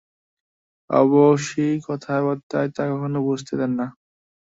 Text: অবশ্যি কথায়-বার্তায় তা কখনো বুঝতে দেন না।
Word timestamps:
অবশ্যি 0.89 1.65
কথায়-বার্তায় 1.87 2.69
তা 2.75 2.83
কখনো 2.91 3.19
বুঝতে 3.27 3.53
দেন 3.59 3.71
না। 3.79 3.87